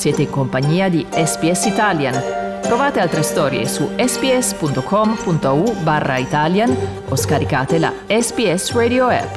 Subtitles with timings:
[0.00, 2.14] Siete in compagnia di SPS Italian.
[2.62, 6.74] Trovate altre storie su sps.com.au barra Italian
[7.06, 9.36] o scaricate la SPS Radio app.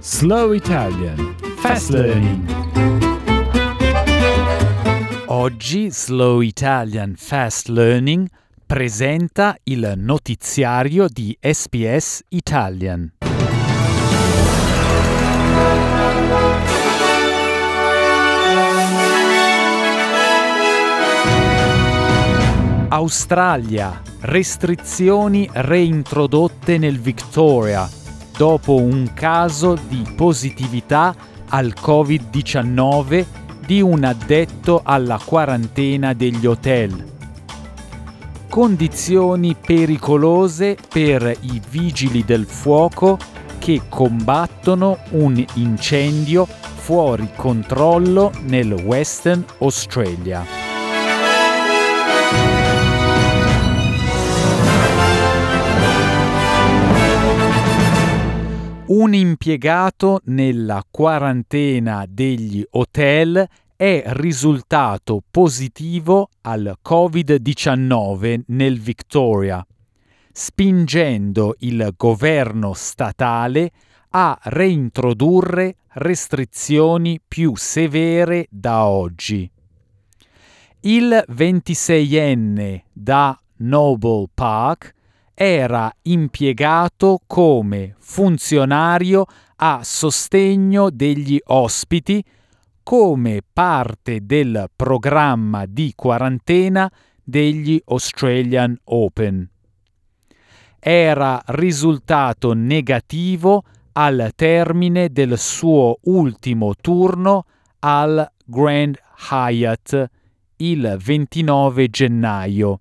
[0.00, 2.44] Slow Italian Fast Learning
[5.26, 8.26] Oggi Slow Italian Fast Learning
[8.66, 13.12] presenta il notiziario di SPS Italian.
[22.92, 24.02] Australia.
[24.20, 27.88] Restrizioni reintrodotte nel Victoria
[28.36, 31.14] dopo un caso di positività
[31.48, 33.24] al Covid-19
[33.64, 37.10] di un addetto alla quarantena degli hotel
[38.52, 43.16] condizioni pericolose per i vigili del fuoco
[43.58, 50.61] che combattono un incendio fuori controllo nel Western Australia.
[58.94, 69.66] Un impiegato nella quarantena degli hotel è risultato positivo al Covid-19 nel Victoria,
[70.30, 73.70] spingendo il governo statale
[74.10, 79.50] a reintrodurre restrizioni più severe da oggi.
[80.80, 84.94] Il 26enne da Noble Park
[85.34, 89.24] era impiegato come funzionario
[89.56, 92.22] a sostegno degli ospiti
[92.82, 96.90] come parte del programma di quarantena
[97.22, 99.48] degli Australian Open.
[100.78, 107.44] Era risultato negativo al termine del suo ultimo turno
[107.80, 108.98] al Grand
[109.30, 110.10] Hyatt
[110.56, 112.80] il 29 gennaio,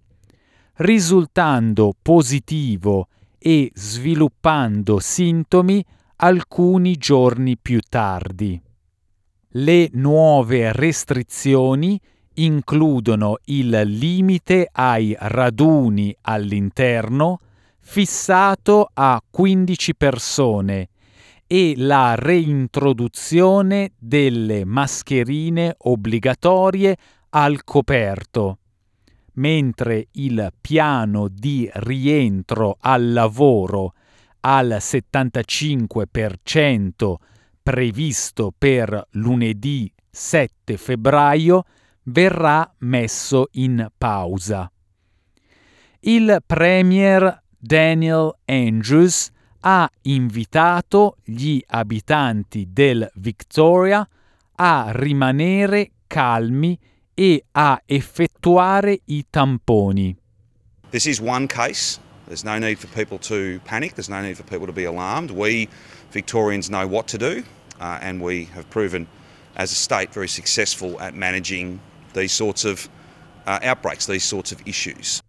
[0.81, 5.83] risultando positivo e sviluppando sintomi
[6.17, 8.59] alcuni giorni più tardi.
[9.53, 11.99] Le nuove restrizioni
[12.35, 17.39] includono il limite ai raduni all'interno
[17.79, 20.89] fissato a 15 persone
[21.45, 26.95] e la reintroduzione delle mascherine obbligatorie
[27.29, 28.57] al coperto,
[29.33, 33.93] mentre il piano di rientro al lavoro
[34.41, 37.15] al 75%
[37.61, 41.63] previsto per lunedì 7 febbraio
[42.03, 44.69] verrà messo in pausa.
[45.99, 49.29] Il Premier Daniel Andrews
[49.61, 54.07] ha invitato gli abitanti del Victoria
[54.55, 56.77] a rimanere calmi
[57.21, 60.15] e a effettuare i tamponi.
[60.89, 61.99] This is one case.
[62.25, 63.93] There's no need for people to panic.
[63.93, 65.29] There's no need for people to be alarmed.
[65.29, 65.69] We
[66.11, 67.43] Victorians know what to do,
[67.79, 69.07] uh, and we have proven
[69.55, 71.79] as a state very successful at managing
[72.13, 72.89] these sorts of
[73.45, 75.21] uh, outbreaks, these sorts of issues.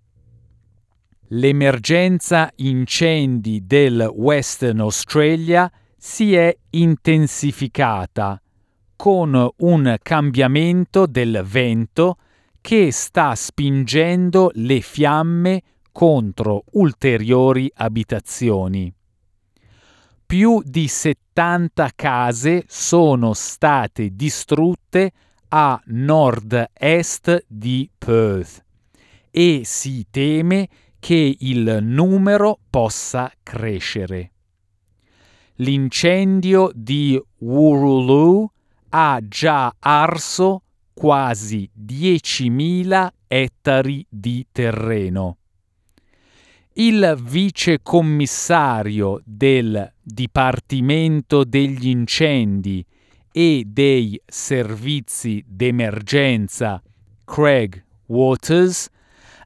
[1.28, 8.41] L'emergenza incendi del Western Australia si è intensificata
[9.02, 12.18] con un cambiamento del vento
[12.60, 18.94] che sta spingendo le fiamme contro ulteriori abitazioni
[20.32, 25.12] più di 70 case sono state distrutte
[25.48, 28.64] a nord-est di Perth
[29.30, 34.32] e si teme che il numero possa crescere.
[35.56, 38.50] L'incendio di Wurulu
[38.94, 45.38] ha già arso quasi 10.000 ettari di terreno.
[46.74, 52.84] Il vicecommissario del Dipartimento degli incendi
[53.30, 56.82] e dei servizi d'emergenza
[57.24, 58.88] Craig Waters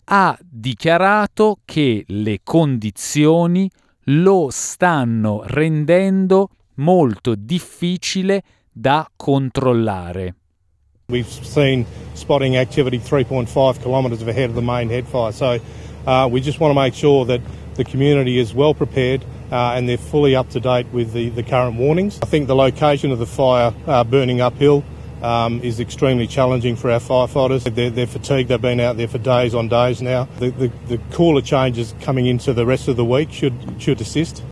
[0.04, 3.70] ha dichiarato che le condizioni
[4.10, 8.42] lo stanno rendendo molto difficile
[8.78, 10.34] da controllare.
[11.08, 15.60] We've seen spotting activity 3.5 kilometres ahead of the main headfire, so
[16.06, 17.40] Uh, we just want to make sure that
[17.74, 21.42] the community is well prepared uh, and they're fully up to date with the, the
[21.42, 22.18] current warnings.
[22.22, 24.84] I think the location of the fire uh, burning uphill
[25.22, 27.64] um, is extremely challenging for our firefighters.
[27.74, 30.28] They're, they're, fatigued, they've been out there for days on days now.
[30.38, 34.44] The, the, the cooler changes coming into the rest of the week should, should assist.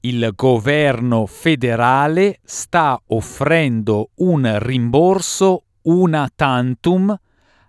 [0.00, 7.16] Il governo federale sta offrendo un rimborso una tantum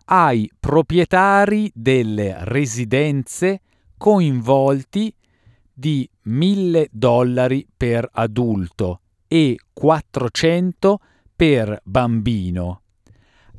[0.05, 3.61] ai proprietari delle residenze
[3.97, 5.13] coinvolti
[5.73, 10.99] di 1000 dollari per adulto e 400
[11.35, 12.81] per bambino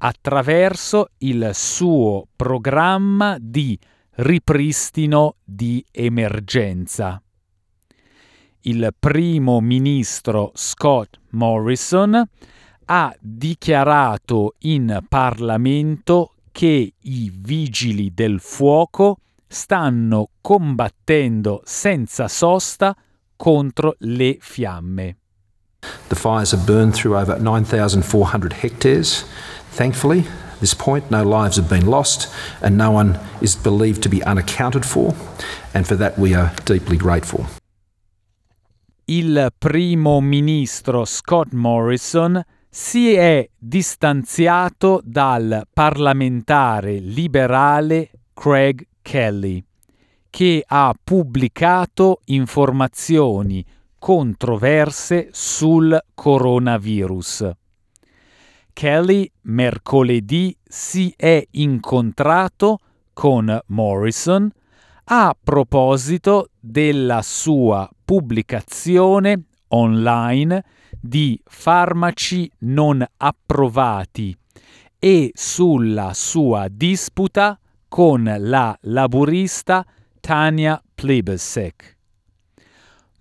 [0.03, 3.79] attraverso il suo programma di
[4.17, 7.23] ripristino di emergenza.
[8.63, 12.23] Il primo ministro Scott Morrison
[12.85, 22.95] ha dichiarato in Parlamento che i vigili del fuoco stanno combattendo senza sosta
[23.37, 25.17] contro le fiamme.
[26.09, 29.25] The fires have burned through over 9,400 hectares.
[29.75, 32.29] Thankfully, at this point, no lives have been lost
[32.61, 35.15] and no one is believed to be unaccounted for,
[35.73, 37.47] and for that we are deeply grateful.
[39.13, 49.65] Il primo ministro Scott Morrison si è distanziato dal parlamentare liberale Craig Kelly,
[50.31, 53.67] che ha pubblicato informazioni
[53.99, 57.51] controverse sul coronavirus.
[58.73, 62.79] Kelly mercoledì si è incontrato
[63.13, 64.49] con Morrison
[65.13, 70.65] a proposito della sua pubblicazione online
[71.01, 74.37] di farmaci non approvati
[75.01, 77.59] e sulla sua disputa
[77.89, 79.85] con la laburista
[80.21, 81.97] Tania Plibersek.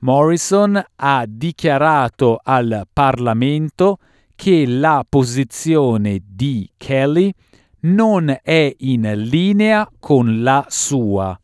[0.01, 3.97] Morrison ha dichiarato al Parlamento
[4.35, 7.33] che la posizione di Kelly
[7.81, 11.35] non è in linea con la sua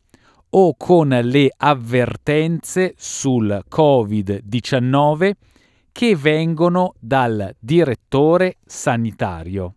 [0.58, 5.30] o con le avvertenze sul Covid-19
[5.92, 9.74] che vengono dal direttore sanitario.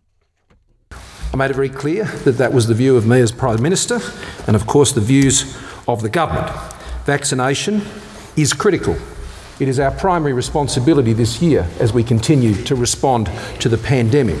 [1.32, 4.00] I made it very clear that that was the view of me as Prime Minister
[4.46, 5.54] and, of course, the views
[5.86, 6.50] of the government.
[7.04, 7.82] Vaccination
[8.36, 8.96] is critical.
[9.58, 14.40] It is our primary responsibility this year as we continue to respond to the pandemic.